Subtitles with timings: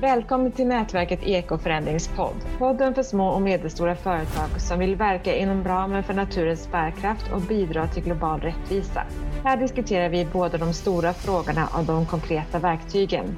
[0.00, 2.34] Välkommen till nätverket Ekoförändringspodd.
[2.58, 7.40] Podden för små och medelstora företag som vill verka inom ramen för naturens bärkraft och
[7.40, 9.04] bidra till global rättvisa.
[9.44, 13.36] Här diskuterar vi både de stora frågorna och de konkreta verktygen.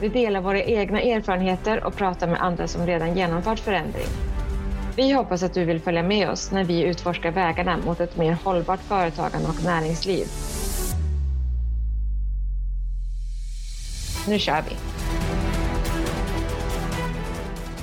[0.00, 4.08] Vi delar våra egna erfarenheter och pratar med andra som redan genomfört förändring.
[4.96, 8.36] Vi hoppas att du vill följa med oss när vi utforskar vägarna mot ett mer
[8.44, 10.26] hållbart företagande och näringsliv.
[14.28, 15.05] Nu kör vi!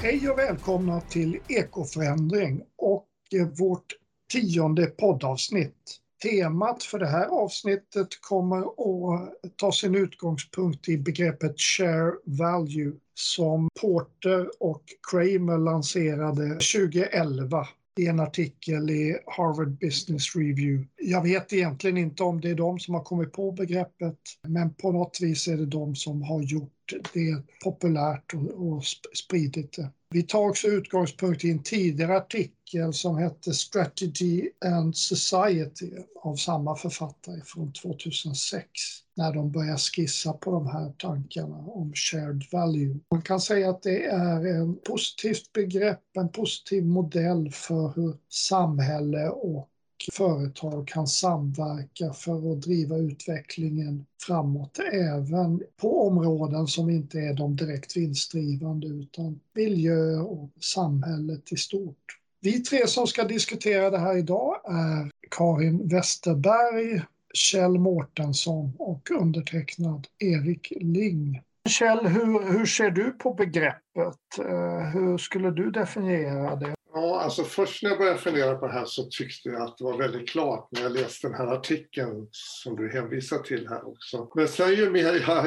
[0.04, 3.86] Hej och välkomna till Ekoförändring och eh, vårt
[4.34, 6.00] tionde poddavsnitt.
[6.24, 13.70] Temat för det här avsnittet kommer att ta sin utgångspunkt i begreppet share value som
[13.82, 17.68] Porter och Kramer lanserade 2011
[18.00, 20.88] i en artikel i Harvard Business Review.
[20.98, 24.92] Jag vet egentligen inte om det är de som har kommit på begreppet, men på
[24.92, 26.83] något vis är det de som har gjort
[27.14, 28.84] det populärt och, och
[29.16, 29.90] spridit det.
[30.10, 35.92] Vi tar också utgångspunkt i en tidigare artikel som hette Strategy and Society
[36.22, 38.68] av samma författare från 2006
[39.16, 43.00] när de börjar skissa på de här tankarna om shared value.
[43.12, 49.30] Man kan säga att det är ett positivt begrepp, en positiv modell för hur samhälle
[49.30, 49.70] och
[50.14, 57.56] företag kan samverka för att driva utvecklingen framåt även på områden som inte är de
[57.56, 62.20] direkt vinstdrivande utan miljö och samhället i stort.
[62.42, 67.02] Vi tre som ska diskutera det här idag är Karin Westerberg,
[67.34, 71.42] Kjell Mårtensson och undertecknad Erik Ling.
[71.70, 74.40] Kjell, hur, hur ser du på begreppet?
[74.40, 76.76] Eh, hur skulle du definiera det?
[76.96, 79.84] Ja, alltså först när jag började fundera på det här så tyckte jag att det
[79.84, 84.30] var väldigt klart när jag läste den här artikeln som du hänvisar till här också.
[84.36, 85.46] Men sen ju mer jag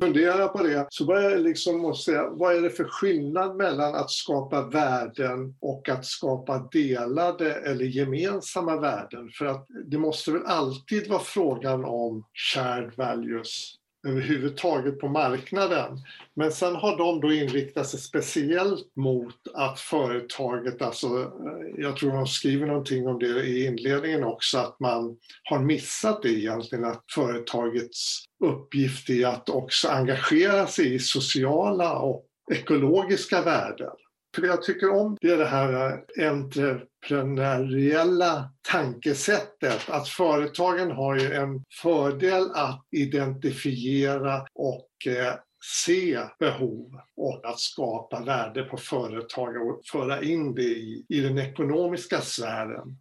[0.00, 4.10] funderar på det så börjar jag liksom säga, vad är det för skillnad mellan att
[4.10, 9.30] skapa värden och att skapa delade eller gemensamma värden?
[9.30, 12.24] För att det måste väl alltid vara frågan om
[12.54, 15.98] shared values överhuvudtaget på marknaden.
[16.34, 22.12] Men sen har de då inriktat sig speciellt mot att företaget, alltså eh, jag tror
[22.12, 27.04] de skriver någonting om det i inledningen också, att man har missat det egentligen, att
[27.14, 33.92] företagets uppgift är att också engagera sig i sociala och ekologiska värden.
[34.38, 39.90] För det jag tycker om det är det här eh, entreprenöriella tankesättet.
[39.90, 45.34] Att företagen har ju en fördel att identifiera och eh,
[45.82, 51.38] se behov och att skapa värde på företag och föra in det i, i den
[51.38, 52.98] ekonomiska sfären.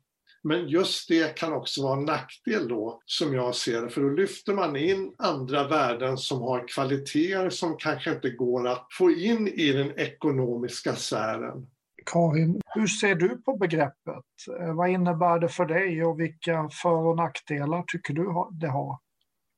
[0.47, 4.09] Men just det kan också vara en nackdel då, som jag ser det, för då
[4.09, 9.47] lyfter man in andra värden som har kvaliteter som kanske inte går att få in
[9.47, 11.67] i den ekonomiska sfären.
[12.05, 14.25] Karin, hur ser du på begreppet?
[14.59, 18.97] Eh, vad innebär det för dig och vilka för och nackdelar tycker du det har?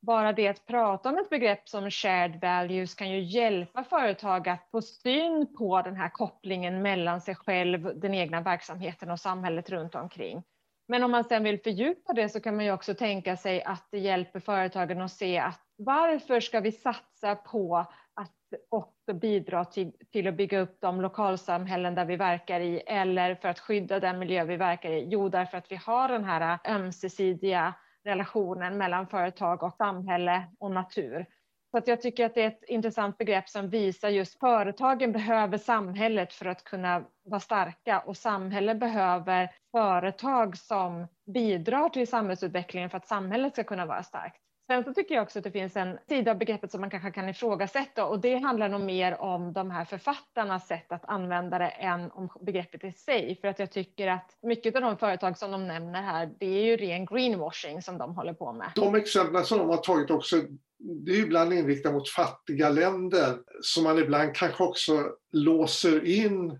[0.01, 4.67] Bara det att prata om ett begrepp som shared values kan ju hjälpa företag att
[4.71, 9.95] få syn på den här kopplingen mellan sig själv, den egna verksamheten och samhället runt
[9.95, 10.43] omkring.
[10.91, 13.87] Men om man sen vill fördjupa det så kan man ju också tänka sig att
[13.91, 17.77] det hjälper företagen att se att varför ska vi satsa på
[18.13, 18.35] att
[18.69, 23.47] också bidra till, till att bygga upp de lokalsamhällen där vi verkar i eller för
[23.47, 25.07] att skydda den miljö vi verkar i?
[25.09, 27.73] Jo, därför att vi har den här äh, ömsesidiga
[28.03, 31.25] relationen mellan företag och samhälle och natur.
[31.71, 35.57] Så att jag tycker att det är ett intressant begrepp som visar just företagen behöver
[35.57, 42.97] samhället för att kunna vara starka och samhället behöver företag som bidrar till samhällsutvecklingen för
[42.97, 44.41] att samhället ska kunna vara starkt.
[44.67, 47.11] Sen så tycker jag också att det finns en sida av begreppet som man kanske
[47.11, 51.67] kan ifrågasätta och det handlar nog mer om de här författarnas sätt att använda det
[51.67, 53.37] än om begreppet i sig.
[53.41, 56.63] För att jag tycker att mycket av de företag som de nämner här, det är
[56.65, 58.71] ju ren greenwashing som de håller på med.
[58.75, 60.35] De exemplen som de har tagit också,
[60.79, 66.59] det är ibland inriktat mot fattiga länder som man ibland kanske också låser in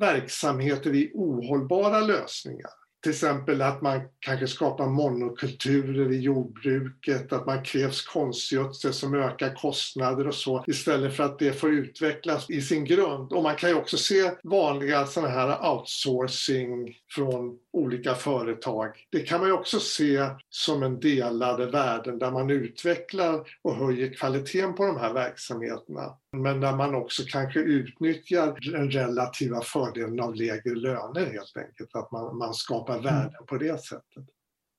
[0.00, 2.70] verksamheter i ohållbara lösningar.
[3.02, 9.54] Till exempel att man kanske skapar monokulturer i jordbruket, att man krävs konstgödsel som ökar
[9.54, 13.32] kostnader och så istället för att det får utvecklas i sin grund.
[13.32, 19.06] Och man kan ju också se vanliga sådana här outsourcing från olika företag.
[19.10, 24.14] Det kan man ju också se som en delade världen där man utvecklar och höjer
[24.14, 26.16] kvaliteten på de här verksamheterna.
[26.32, 31.94] Men där man också kanske utnyttjar den relativa fördelen av lägre löner helt enkelt.
[31.94, 34.24] Att man, man skapar värden på det sättet.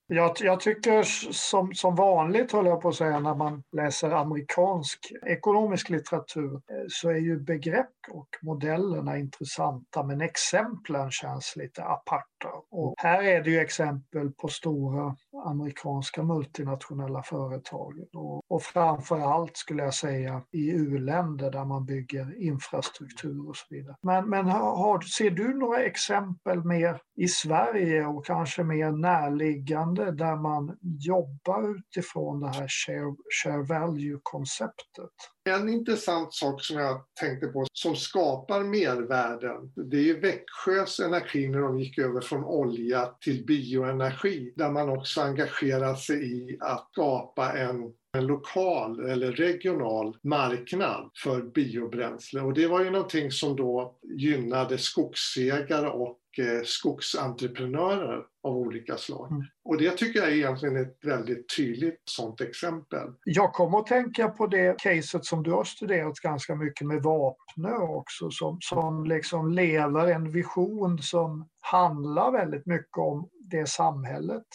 [0.10, 5.12] Jag, jag, tycker som, som vanligt, håller jag på att säga, när man läser amerikansk
[5.26, 12.37] ekonomisk litteratur eh, så är ju begrepp och modellerna intressanta men exemplen känns lite aparta.
[12.70, 19.58] Och här är det ju exempel på stora amerikanska multinationella företag och, och framför allt
[19.58, 23.96] skulle jag säga i u-länder där man bygger infrastruktur och så vidare.
[24.02, 30.36] Men, men har, ser du några exempel mer i Sverige och kanske mer närliggande där
[30.36, 35.16] man jobbar utifrån det här share, share value-konceptet?
[35.48, 41.48] En intressant sak som jag tänkte på som skapar mervärden, det är ju Växjös energi
[41.48, 46.88] när de gick över från olja till bioenergi, där man också engagerar sig i att
[46.92, 52.42] skapa en en lokal eller regional marknad för biobränsle.
[52.42, 56.20] Och det var ju någonting som då gynnade skogsägare och
[56.64, 59.32] skogsentreprenörer av olika slag.
[59.32, 59.44] Mm.
[59.64, 63.08] Och det tycker jag är egentligen ett väldigt tydligt sådant exempel.
[63.24, 67.78] Jag kommer att tänka på det caset som du har studerat ganska mycket med Vapnö
[67.78, 74.46] också, som, som liksom lever en vision som handlar väldigt mycket om det samhället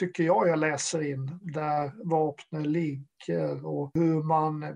[0.00, 4.70] tycker jag jag läser in där vapnen ligger och hur man eh,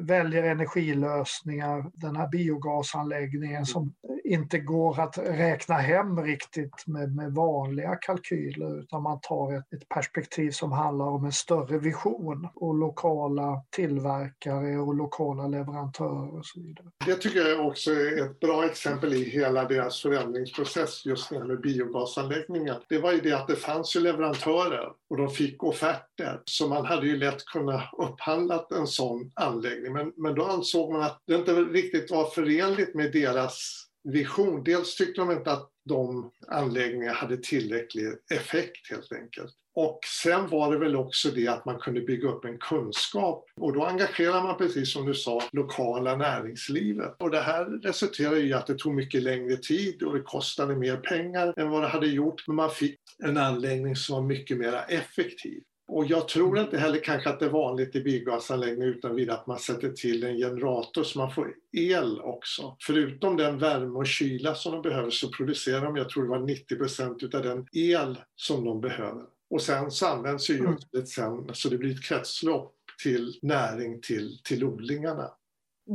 [0.00, 1.90] väljer energilösningar.
[1.94, 3.94] Den här biogasanläggningen som
[4.26, 9.88] inte går att räkna hem riktigt med, med vanliga kalkyler utan man tar ett, ett,
[9.88, 16.60] perspektiv som handlar om en större vision och lokala tillverkare och lokala leverantörer och så
[16.60, 16.86] vidare.
[17.06, 21.60] Det tycker jag också är ett bra exempel i hela deras förändringsprocess just när med
[21.60, 22.78] biogasanläggningar.
[22.88, 26.86] Det var ju det att det fanns ju leverantörer och de fick offerter så man
[26.86, 31.34] hade ju lätt kunnat upphandla en sån anläggning men, men då ansåg man att det
[31.34, 34.64] inte riktigt var förenligt med deras vision.
[34.64, 39.54] Dels tyckte de inte att de anläggningarna hade tillräcklig effekt helt enkelt.
[39.74, 43.72] Och sen var det väl också det att man kunde bygga upp en kunskap och
[43.72, 47.16] då engagerar man precis som du sa lokala näringslivet.
[47.18, 50.96] Och det här resulterade i att det tog mycket längre tid och det kostade mer
[50.96, 52.46] pengar än vad det hade gjort.
[52.46, 55.62] Men man fick en anläggning som var mycket mer effektiv.
[55.88, 59.46] Och jag tror inte heller kanske att det är vanligt i biogasanläggningar utan vidare att
[59.46, 62.76] man sätter till en generator så man får el också.
[62.80, 66.38] Förutom den värme och kyla som de behöver så producerar de, jag tror det var
[66.38, 69.22] 90 procent utav den el som de behöver.
[69.50, 70.70] Och sen så används ju mm.
[70.70, 75.30] gödslet sen så det blir ett kretslopp till näring till, till odlingarna.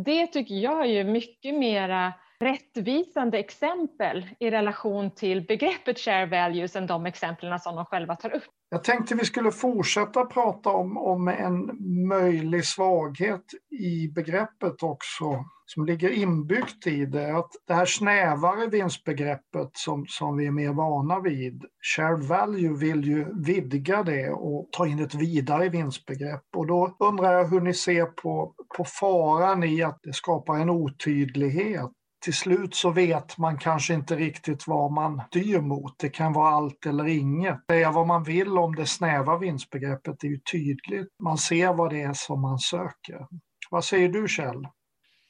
[0.05, 6.87] Det tycker jag är mycket mera rättvisande exempel i relation till begreppet share values än
[6.87, 8.43] de exemplen som de själva tar upp.
[8.69, 11.69] Jag tänkte vi skulle fortsätta prata om, om en
[12.07, 13.43] möjlig svaghet
[13.79, 17.37] i begreppet också som ligger inbyggt i det.
[17.37, 21.65] Att det här snävare vinstbegreppet som, som vi är mer vana vid,
[21.95, 26.43] share value vill ju vidga det och ta in ett vidare vinstbegrepp.
[26.55, 30.69] Och då undrar jag hur ni ser på, på faran i att det skapar en
[30.69, 31.91] otydlighet
[32.21, 35.99] till slut så vet man kanske inte riktigt vad man styr mot.
[35.99, 37.57] Det kan vara allt eller inget.
[37.69, 41.07] Säga vad man vill om det snäva vinstbegreppet är ju tydligt.
[41.23, 43.27] Man ser vad det är som man söker.
[43.69, 44.67] Vad säger du Kjell?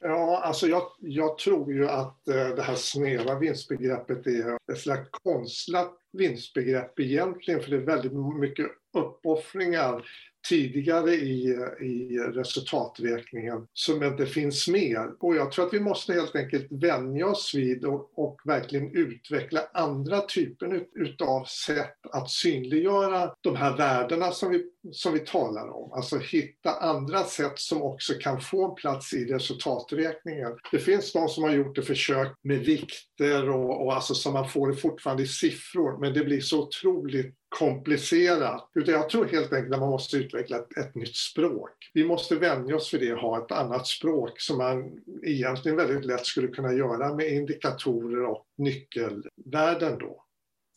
[0.04, 5.10] Ja, alltså jag, jag tror ju att eh, det här snäva vinstbegreppet är ett slags
[5.12, 8.68] konstlat vinstbegrepp egentligen, för det är väldigt mycket
[8.98, 10.06] uppoffringar
[10.50, 15.16] tidigare i, i resultaträkningen som inte finns med.
[15.20, 19.62] Och jag tror att vi måste helt enkelt vänja oss vid och, och verkligen utveckla
[19.74, 25.92] andra typer utav sätt att synliggöra de här värdena som vi, som vi talar om.
[25.92, 30.58] Alltså hitta andra sätt som också kan få en plats i resultaträkningen.
[30.72, 34.50] Det finns de som har gjort ett försök med vikter och, och alltså som man
[34.50, 38.70] får det fortfarande i siffror men det blir så otroligt komplicerat.
[38.76, 41.72] Utan jag tror helt enkelt att man måste utveckla ett, ett nytt språk.
[41.94, 44.92] Vi måste vänja oss vid det och ha ett annat språk som man
[45.24, 50.26] egentligen väldigt lätt skulle kunna göra med indikatorer och nyckelvärden då.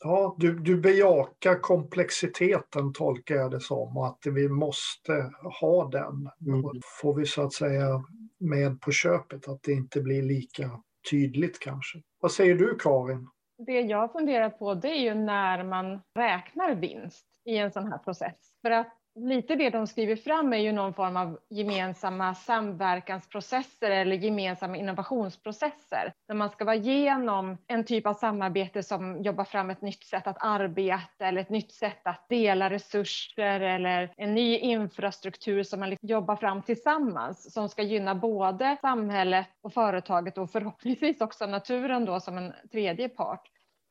[0.06, 5.12] Ja, du, du bejakar komplexiteten tolkar jag det som och att vi måste
[5.60, 6.30] ha den.
[6.46, 6.62] Mm.
[6.62, 8.04] Då får vi så att säga
[8.40, 10.70] med på köpet att det inte blir lika
[11.10, 11.98] tydligt kanske.
[12.20, 13.28] Vad säger du Karin?
[13.66, 17.98] det jag funderar på det är ju när man räknar vinst i en sån här
[17.98, 18.36] process.
[18.62, 24.16] För att lite det de skriver fram är ju någon form av gemensamma samverkansprocesser eller
[24.16, 26.12] gemensamma innovationsprocesser.
[26.28, 30.26] Där man ska vara igenom en typ av samarbete som jobbar fram ett nytt sätt
[30.26, 35.90] att arbeta eller ett nytt sätt att dela resurser eller en ny infrastruktur som man
[35.90, 42.04] liksom jobbar fram tillsammans som ska gynna både samhället och företaget och förhoppningsvis också naturen
[42.04, 43.50] då som en tredje part.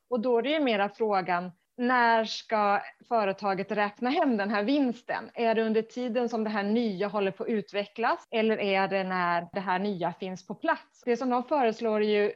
[0.10, 5.30] Och då är det ju mera frågan, när ska företaget räkna hem den här vinsten?
[5.34, 9.04] Är det under tiden som det här nya håller på att utvecklas eller är det
[9.04, 11.02] när det här nya finns på plats?
[11.06, 12.32] Det som de föreslår är ju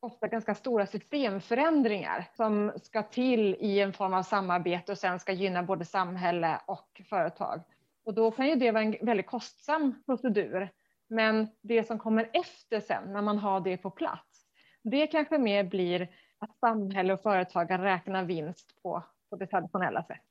[0.00, 5.32] ofta ganska stora systemförändringar som ska till i en form av samarbete och sen ska
[5.32, 7.60] gynna både samhälle och företag.
[8.04, 10.70] Och då kan ju det vara en väldigt kostsam procedur.
[11.08, 14.46] Men det som kommer efter sen när man har det på plats,
[14.82, 20.22] det kanske mer blir att samhälle och företagare räknar vinst på, på det traditionella sättet.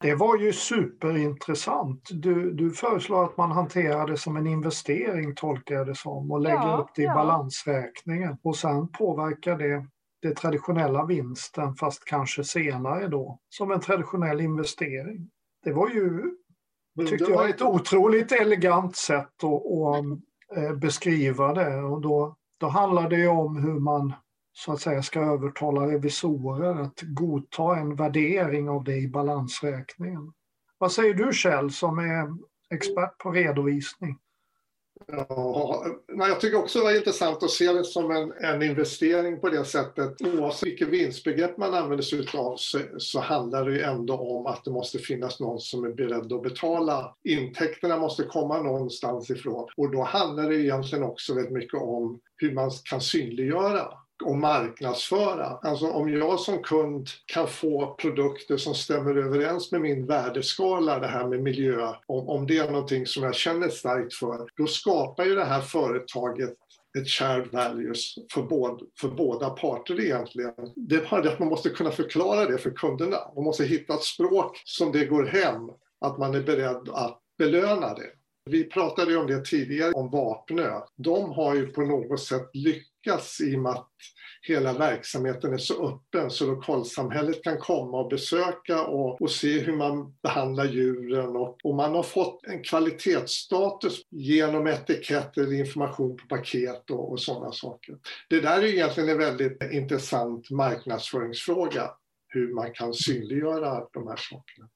[0.00, 2.08] Det var ju superintressant.
[2.12, 6.40] Du, du föreslår att man hanterar det som en investering, tolkar jag det som, och
[6.40, 7.14] lägger ja, upp det i ja.
[7.14, 8.36] balansräkningen.
[8.42, 9.86] Och sen påverkar det
[10.22, 15.30] det traditionella vinsten, fast kanske senare då, som en traditionell investering.
[15.64, 16.34] Det var ju,
[17.08, 20.04] tyckte jag, ett otroligt elegant sätt att, att
[20.56, 21.76] eh, beskriva det.
[21.82, 24.12] Och då, då handlar det om hur man
[24.64, 30.32] så att säga ska övertala revisorer att godta en värdering av det i balansräkningen.
[30.78, 32.36] Vad säger du Kjell som är
[32.74, 34.18] expert på redovisning?
[35.06, 39.48] Ja, jag tycker också det var intressant att se det som en, en investering på
[39.48, 40.22] det sättet.
[40.22, 44.64] Oavsett vilket vinstbegrepp man använder sig av så, så, handlar det ju ändå om att
[44.64, 47.16] det måste finnas någon som är beredd att betala.
[47.24, 52.52] Intäkterna måste komma någonstans ifrån och då handlar det egentligen också väldigt mycket om hur
[52.52, 53.88] man kan synliggöra
[54.22, 55.58] och marknadsföra.
[55.62, 61.06] Alltså om jag som kund kan få produkter som stämmer överens med min värdeskala, det
[61.06, 65.24] här med miljö, om, om det är någonting som jag känner starkt för, då skapar
[65.24, 66.54] ju det här företaget
[66.98, 70.52] ett shared values för, båd, för båda parter egentligen.
[70.76, 73.16] Det är bara det att man måste kunna förklara det för kunderna.
[73.34, 77.94] Man måste hitta ett språk som det går hem, att man är beredd att belöna
[77.94, 78.10] det.
[78.50, 80.80] Vi pratade ju om det tidigare, om Vapnö.
[80.96, 82.89] De har ju på något sätt lyckats
[83.40, 83.88] i och med att
[84.42, 89.76] hela verksamheten är så öppen så lokalsamhället kan komma och besöka och, och se hur
[89.76, 91.36] man behandlar djuren.
[91.36, 97.52] Och, och, man har fått en kvalitetsstatus genom etiketter, information på paket och, och sådana
[97.52, 97.98] saker.
[98.28, 101.90] Det där är egentligen en väldigt intressant marknadsföringsfråga,
[102.28, 104.68] hur man kan synliggöra de här sakerna.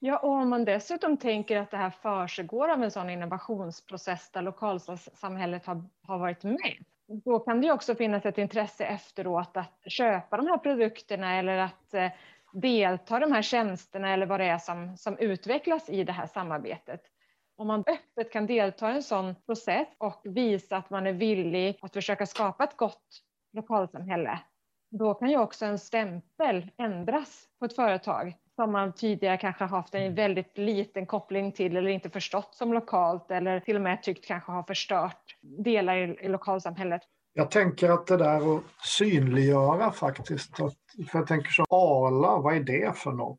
[0.00, 4.42] Ja, och om man dessutom tänker att det här försiggår av en sån innovationsprocess där
[4.42, 10.36] lokalsamhället har, har varit med, då kan det också finnas ett intresse efteråt att köpa
[10.36, 12.10] de här produkterna eller att eh,
[12.52, 16.26] delta i de här tjänsterna eller vad det är som, som utvecklas i det här
[16.26, 17.02] samarbetet.
[17.56, 21.78] Om man öppet kan delta i en sån process och visa att man är villig
[21.82, 23.22] att försöka skapa ett gott
[23.52, 24.38] lokalsamhälle,
[24.90, 29.94] då kan ju också en stämpel ändras på ett företag som man tidigare kanske haft
[29.94, 34.26] en väldigt liten koppling till eller inte förstått som lokalt eller till och med tyckt
[34.26, 37.02] kanske har förstört delar i, i lokalsamhället.
[37.34, 40.56] Jag tänker att det där att synliggöra faktiskt,
[41.10, 43.38] för jag tänker så Arla, vad är det för något?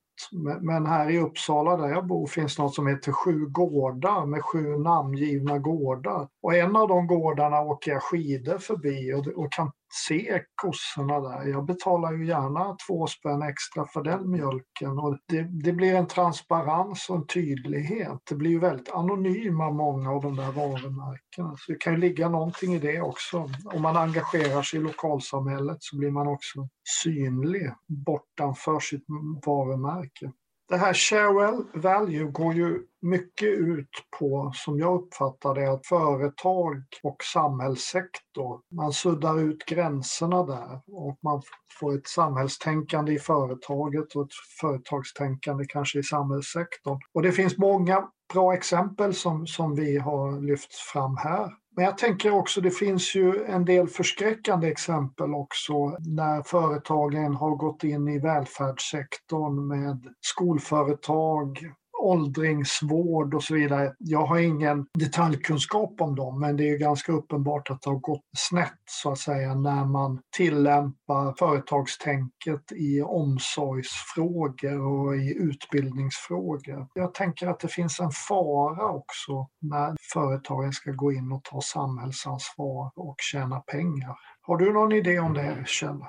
[0.61, 4.77] Men här i Uppsala där jag bor finns något som heter Sju gårdar med sju
[4.77, 6.27] namngivna gårdar.
[6.41, 9.71] Och en av de gårdarna åker jag skidor förbi och, och kan
[10.07, 11.45] se kossorna där.
[11.45, 16.07] Jag betalar ju gärna två spänn extra för den mjölken och det, det, blir en
[16.07, 18.19] transparens och en tydlighet.
[18.29, 21.55] Det blir ju väldigt anonyma många av de där varumärkena.
[21.57, 23.49] Så det kan ju ligga någonting i det också.
[23.65, 26.67] Om man engagerar sig i lokalsamhället så blir man också
[27.03, 27.73] synlig
[28.05, 29.05] bortanför sitt
[29.45, 30.31] varumärke.
[30.69, 36.83] Det här Sharewell value går ju mycket ut på, som jag uppfattar det, att företag
[37.03, 41.41] och samhällssektor, man suddar ut gränserna där och man
[41.79, 46.99] får ett samhällstänkande i företaget och ett företagstänkande kanske i samhällssektorn.
[47.13, 51.49] Och det finns många bra exempel som, som vi har lyft fram här.
[51.79, 57.55] Men jag tänker också, det finns ju en del förskräckande exempel också när företagen har
[57.55, 61.59] gått in i välfärdssektorn med skolföretag,
[61.99, 63.93] åldringsvård och så vidare.
[63.97, 68.25] Jag har ingen detaljkunskap om dem, men det är ganska uppenbart att det har gått
[68.37, 76.87] snett så att säga när man tillämpar företagstänket i omsorgsfrågor och i utbildningsfrågor.
[76.93, 81.61] Jag tänker att det finns en fara också när företagen ska gå in och ta
[81.61, 84.15] samhällsansvar och tjäna pengar.
[84.41, 85.99] Har du någon idé om det, Kjell?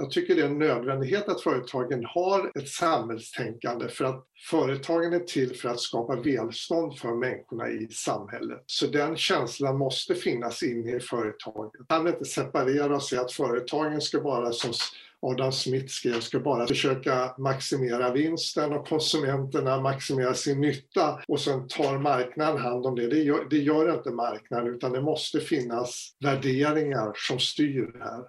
[0.00, 5.18] Jag tycker det är en nödvändighet att företagen har ett samhällstänkande för att företagen är
[5.18, 8.62] till för att skapa välstånd för människorna i samhället.
[8.66, 11.72] Så den känslan måste finnas inne i företaget.
[11.78, 14.72] Man kan inte separera och säga att företagen ska bara som
[15.22, 21.68] Adam Smith skrev, ska bara försöka maximera vinsten och konsumenterna maximera sin nytta och sen
[21.68, 23.06] tar marknaden hand om det.
[23.06, 28.24] Det gör, det gör inte marknaden utan det måste finnas värderingar som styr det här.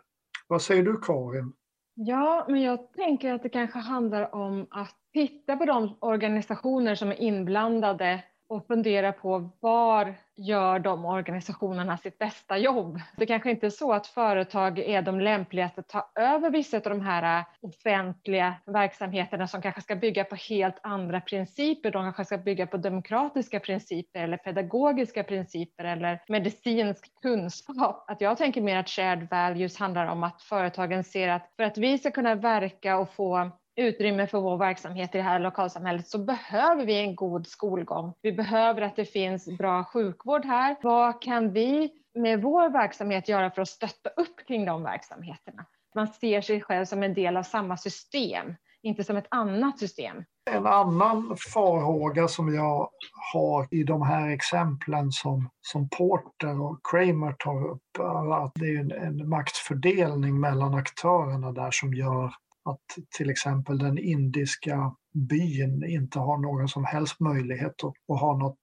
[0.48, 1.54] Vad säger du Karin?
[1.93, 7.10] Ja, men jag tänker att det kanske handlar om att titta på de organisationer som
[7.10, 13.00] är inblandade och fundera på var gör de organisationerna sitt bästa jobb?
[13.17, 16.84] Det kanske inte är så att företag är de lämpligaste att ta över vissa av
[16.84, 21.91] de här äh, offentliga verksamheterna som kanske ska bygga på helt andra principer.
[21.91, 28.05] De kanske ska bygga på demokratiska principer eller pedagogiska principer eller medicinsk kunskap.
[28.08, 31.77] Att jag tänker mer att shared values handlar om att företagen ser att för att
[31.77, 36.18] vi ska kunna verka och få utrymme för vår verksamhet i det här lokalsamhället så
[36.18, 38.13] behöver vi en god skolgång.
[38.22, 40.75] Vi behöver att det finns bra sjukvård här.
[40.82, 45.66] Vad kan vi med vår verksamhet göra för att stötta upp kring de verksamheterna?
[45.96, 50.24] Man ser sig själv som en del av samma system, inte som ett annat system.
[50.51, 52.90] En annan farhåga som jag
[53.34, 58.66] har i de här exemplen som, som Porter och Kramer tar upp är att det
[58.66, 65.84] är en, en maktfördelning mellan aktörerna där som gör att till exempel den indiska byn
[65.84, 68.60] inte har någon som helst möjlighet att, att ha något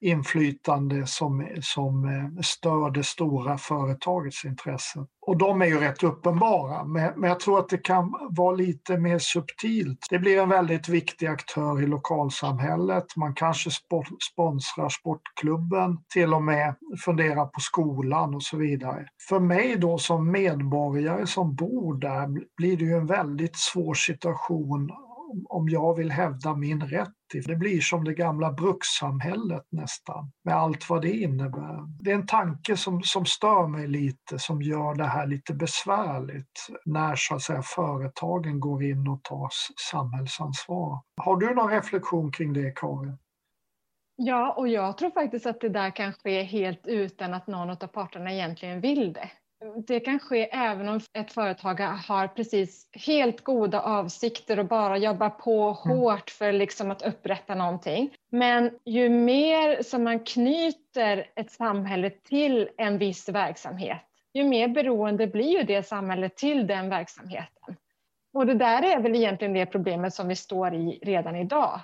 [0.00, 5.06] inflytande som, som eh, stör det stora företagets intressen.
[5.26, 8.98] Och de är ju rätt uppenbara, men, men jag tror att det kan vara lite
[8.98, 10.06] mer subtilt.
[10.10, 13.16] Det blir en väldigt viktig aktör i lokalsamhället.
[13.16, 13.70] Man kanske
[14.32, 19.06] sponsrar sportklubben, till och med funderar på skolan och så vidare.
[19.28, 24.90] För mig då som medborgare som bor där blir det ju en väldigt svår situation
[25.48, 27.08] om jag vill hävda min rätt.
[27.32, 32.02] Det blir som det gamla brukssamhället nästan, med allt vad det innebär.
[32.02, 36.68] Det är en tanke som, som stör mig lite, som gör det här lite besvärligt
[36.84, 39.48] när så att säga, företagen går in och tar
[39.90, 41.00] samhällsansvar.
[41.16, 43.18] Har du någon reflektion kring det, Karin?
[44.16, 47.86] Ja, och jag tror faktiskt att det där kan ske helt utan att någon av
[47.86, 49.30] parterna egentligen vill det.
[49.86, 55.30] Det kan ske även om ett företag har precis helt goda avsikter och bara jobbar
[55.30, 55.98] på mm.
[55.98, 58.10] hårt för liksom att upprätta någonting.
[58.30, 64.02] Men ju mer som man knyter ett samhälle till en viss verksamhet,
[64.34, 67.76] ju mer beroende blir ju det samhället till den verksamheten.
[68.32, 71.80] Och det där är väl egentligen det problemet som vi står i redan idag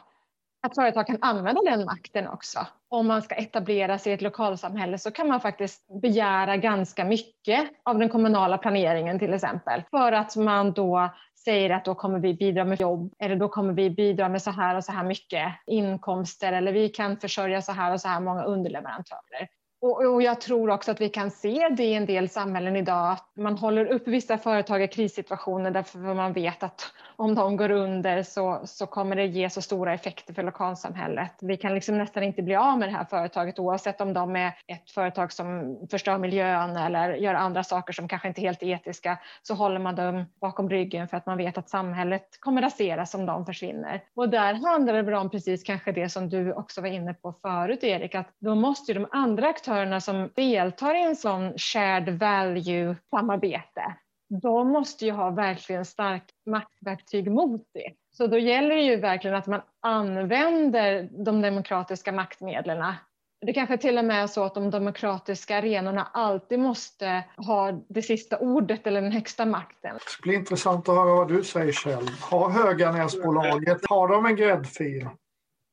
[0.67, 2.67] att företag kan använda den makten också.
[2.89, 7.71] Om man ska etablera sig i ett lokalsamhälle så kan man faktiskt begära ganska mycket
[7.83, 9.83] av den kommunala planeringen till exempel.
[9.91, 11.11] För att man då
[11.45, 14.51] säger att då kommer vi bidra med jobb eller då kommer vi bidra med så
[14.51, 18.21] här och så här mycket inkomster eller vi kan försörja så här och så här
[18.21, 19.49] många underleverantörer.
[19.81, 23.13] Och, och, jag tror också att vi kan se det i en del samhällen idag,
[23.13, 27.57] att man håller upp vissa företag i krissituationer därför att man vet att om de
[27.57, 31.33] går under så, så kommer det ge så stora effekter för lokalsamhället.
[31.41, 34.53] Vi kan liksom nästan inte bli av med det här företaget oavsett om de är
[34.67, 39.19] ett företag som förstör miljön eller gör andra saker som kanske inte är helt etiska
[39.43, 43.27] så håller man dem bakom ryggen för att man vet att samhället kommer raseras om
[43.27, 44.03] de försvinner.
[44.15, 47.33] Och där handlar det väl om precis kanske det som du också var inne på
[47.33, 52.19] förut Erik, att då måste ju de andra aktörerna som deltar i en sån shared
[52.19, 53.97] value samarbete
[54.29, 57.93] de måste ju ha verkligen starkt maktverktyg mot det.
[58.17, 62.95] Så då gäller det ju verkligen att man använder de demokratiska maktmedlen.
[63.41, 68.03] Det kanske till och med är så att de demokratiska arenorna alltid måste ha det
[68.03, 69.95] sista ordet eller den högsta makten.
[69.95, 72.09] Det blir intressant att höra vad du säger Kjell.
[72.21, 75.09] Har Höganäsbolaget, har de en gräddfil?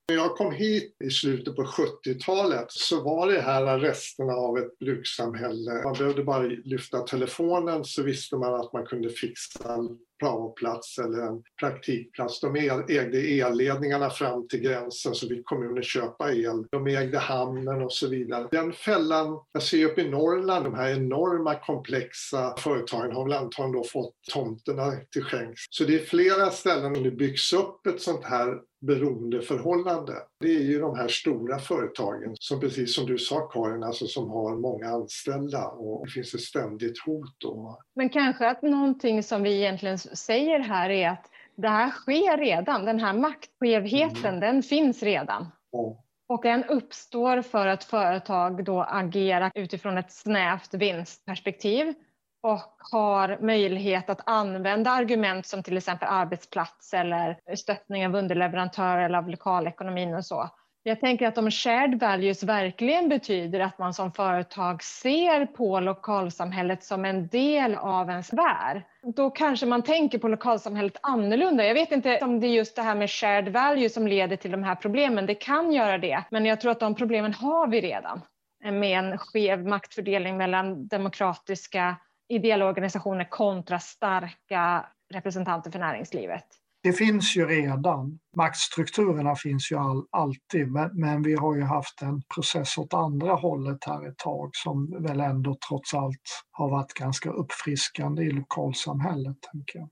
[0.10, 4.80] När jag kom hit i slutet på 70-talet så var det här resterna av ett
[4.80, 5.84] brukssamhälle.
[5.84, 9.78] Man behövde bara lyfta telefonen så visste man att man kunde fixa
[10.24, 12.40] praoplats eller en praktikplats.
[12.40, 16.66] De e-, ägde elledningarna fram till gränsen så fick kommunen köpa el.
[16.72, 18.48] De ägde hamnen och så vidare.
[18.52, 23.72] Den fällan, jag ser upp i Norrland, de här enorma komplexa företagen har väl antagligen
[23.72, 25.62] då fått tomterna till skänks.
[25.70, 30.14] Så det är flera ställen där det byggs upp ett sånt här beroendeförhållande.
[30.40, 34.30] Det är ju de här stora företagen som precis som du sa Karin, alltså som
[34.30, 37.36] har många anställda och det finns ett ständigt hot.
[37.38, 37.80] Då.
[37.96, 42.86] Men kanske att någonting som vi egentligen säger här är att det här sker redan.
[42.86, 44.40] Den här maktskevheten, mm.
[44.40, 45.52] den finns redan.
[45.72, 46.04] Ja.
[46.28, 51.94] Och den uppstår för att företag då agerar utifrån ett snävt vinstperspektiv
[52.42, 59.18] och har möjlighet att använda argument som till exempel arbetsplats eller stöttning av underleverantörer eller
[59.18, 60.50] av lokalekonomin och så.
[60.86, 66.84] Jag tänker att om shared values verkligen betyder att man som företag ser på lokalsamhället
[66.84, 68.82] som en del av ens värld,
[69.16, 71.66] då kanske man tänker på lokalsamhället annorlunda.
[71.66, 74.52] Jag vet inte om det är just det här med shared values som leder till
[74.52, 75.26] de här problemen.
[75.26, 78.22] Det kan göra det, men jag tror att de problemen har vi redan
[78.64, 81.96] med en skev maktfördelning mellan demokratiska
[82.30, 86.46] ideella organisationer kontra starka representanter för näringslivet?
[86.84, 88.20] Det finns ju redan.
[88.38, 93.34] Maktstrukturerna finns ju all, alltid, men, men, vi har ju haft en process åt andra
[93.34, 99.38] hållet här ett tag som väl ändå trots allt har varit ganska uppfriskande i lokalsamhället.
[99.52, 99.90] Tänker jag.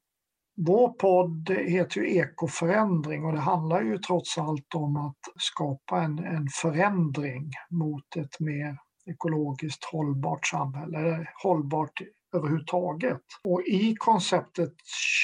[0.67, 6.19] Vår podd heter ju Ekoförändring och det handlar ju trots allt om att skapa en,
[6.19, 12.01] en förändring mot ett mer ekologiskt hållbart samhälle, hållbart
[12.33, 13.21] överhuvudtaget.
[13.43, 14.73] Och i konceptet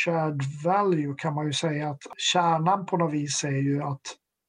[0.05, 4.01] shared value kan man ju säga att kärnan på något vis är ju att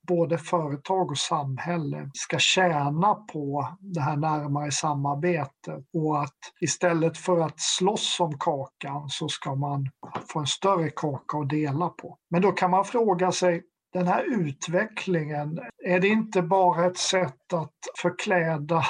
[0.09, 7.41] både företag och samhälle ska tjäna på det här närmare samarbetet och att istället för
[7.41, 9.91] att slåss om kakan så ska man
[10.33, 12.19] få en större kaka att dela på.
[12.31, 13.63] Men då kan man fråga sig,
[13.99, 18.85] den här utvecklingen, är det inte bara ett sätt att förkläda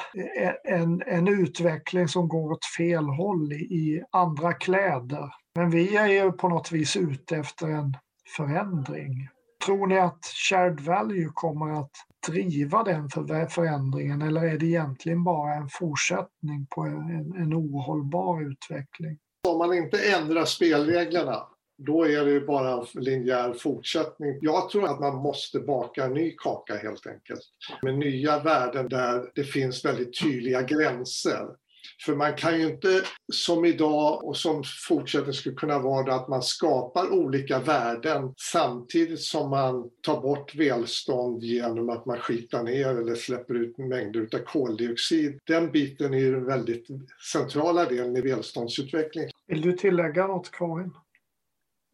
[0.64, 5.32] en, en utveckling som går åt fel håll i, i andra kläder?
[5.54, 7.96] Men vi är ju på något vis ute efter en
[8.36, 9.28] förändring.
[9.66, 11.90] Tror ni att shared value kommer att
[12.26, 18.50] driva den för förändringen eller är det egentligen bara en fortsättning på en, en ohållbar
[18.50, 19.18] utveckling?
[19.48, 21.42] Om man inte ändrar spelreglerna
[21.78, 24.38] då är det ju bara en linjär fortsättning.
[24.40, 27.40] Jag tror att man måste baka en ny kaka helt enkelt.
[27.82, 31.46] Med nya värden där det finns väldigt tydliga gränser.
[32.04, 36.42] För man kan ju inte som idag och som fortsättning skulle kunna vara att man
[36.42, 43.14] skapar olika värden samtidigt som man tar bort välstånd genom att man skitar ner eller
[43.14, 45.38] släpper ut mängder av koldioxid.
[45.44, 46.86] Den biten är ju den väldigt
[47.32, 49.30] centrala delen i välståndsutvecklingen.
[49.46, 50.92] Vill du tillägga något Karin?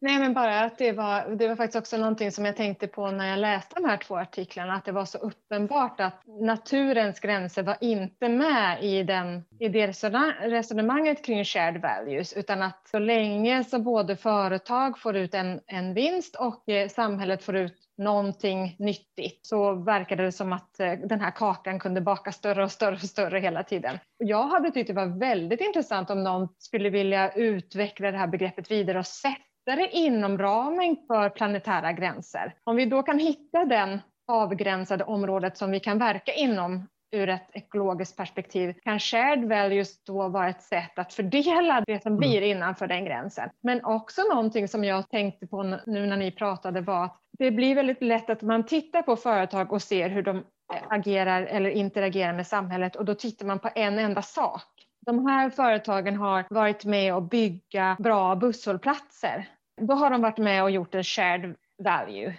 [0.01, 3.11] Nej, men bara att det var, det var faktiskt också någonting som jag tänkte på
[3.11, 7.63] när jag läste de här två artiklarna, att det var så uppenbart att naturens gränser
[7.63, 13.63] var inte med i, den, i det resonemanget kring shared values, utan att så länge
[13.63, 19.45] som både företag får ut en, en vinst och eh, samhället får ut någonting nyttigt
[19.45, 23.01] så verkade det som att eh, den här kakan kunde baka större och större och
[23.01, 23.99] större hela tiden.
[24.17, 28.71] Jag hade tyckt det var väldigt intressant om någon skulle vilja utveckla det här begreppet
[28.71, 32.53] vidare och sätta det inom ramen för planetära gränser.
[32.63, 37.49] Om vi då kan hitta den avgränsade området som vi kan verka inom ur ett
[37.53, 42.57] ekologiskt perspektiv kan shared values då vara ett sätt att fördela det som blir mm.
[42.57, 43.49] innanför den gränsen.
[43.63, 47.75] Men också någonting som jag tänkte på nu när ni pratade var att det blir
[47.75, 50.43] väldigt lätt att man tittar på företag och ser hur de
[50.89, 54.63] agerar eller interagerar med samhället och då tittar man på en enda sak.
[55.05, 59.47] De här företagen har varit med och bygga bra busshållplatser
[59.81, 62.35] då har de varit med och gjort en shared value.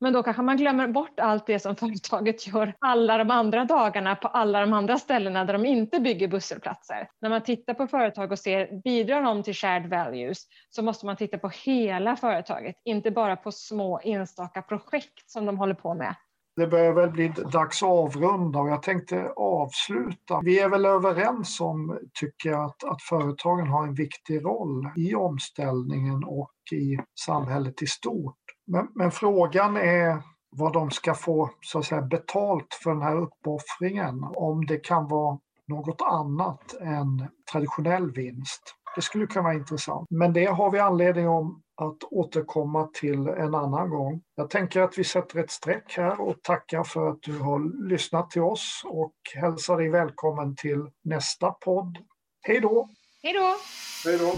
[0.00, 4.16] Men då kanske man glömmer bort allt det som företaget gör alla de andra dagarna
[4.16, 7.08] på alla de andra ställena där de inte bygger busshållplatser.
[7.20, 11.16] När man tittar på företag och ser bidrar de till shared values så måste man
[11.16, 16.14] titta på hela företaget, inte bara på små enstaka projekt som de håller på med.
[16.56, 20.40] Det börjar väl bli dags att avrunda och jag tänkte avsluta.
[20.44, 25.14] Vi är väl överens om, tycker jag, att, att företagen har en viktig roll i
[25.14, 28.36] omställningen och i samhället i stort.
[28.66, 30.22] Men, men frågan är
[30.56, 34.24] vad de ska få så att säga, betalt för den här uppoffringen.
[34.34, 35.38] Om det kan vara
[35.68, 38.62] något annat än traditionell vinst.
[38.94, 40.06] Det skulle kunna vara intressant.
[40.10, 44.22] Men det har vi anledning om att återkomma till en annan gång.
[44.34, 48.30] Jag tänker att vi sätter ett streck här och tackar för att du har lyssnat
[48.30, 51.98] till oss och hälsar dig välkommen till nästa podd.
[52.42, 52.88] Hej då!
[53.22, 53.56] Hej då!
[54.04, 54.32] Hej då!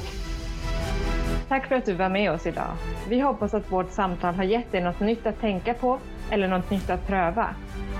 [1.48, 2.76] Tack för att du var med oss idag.
[3.08, 5.98] Vi hoppas att vårt samtal har gett dig något nytt att tänka på
[6.30, 7.54] eller något nytt att pröva.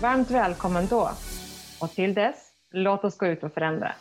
[0.02, 1.10] Varmt välkommen då!
[1.80, 2.36] Och till dess,
[2.70, 3.92] låt oss gå ut och förändra.